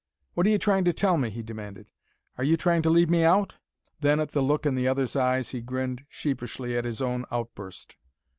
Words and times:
"What 0.33 0.47
are 0.47 0.49
you 0.49 0.57
trying 0.57 0.83
to 0.85 0.93
tell 0.93 1.15
me?" 1.17 1.29
he 1.29 1.43
demanded. 1.43 1.85
"Are 2.39 2.43
you 2.43 2.57
trying 2.57 2.81
to 2.81 2.89
leave 2.89 3.07
me 3.11 3.23
out?" 3.23 3.57
Then 3.99 4.19
at 4.19 4.31
the 4.31 4.41
look 4.41 4.65
in 4.65 4.73
the 4.73 4.87
other's 4.87 5.15
eyes 5.15 5.49
he 5.49 5.61
grinned 5.61 6.05
sheepishly 6.09 6.75
at 6.75 6.85
his 6.85 7.03
own 7.03 7.23
outburst. 7.29 7.97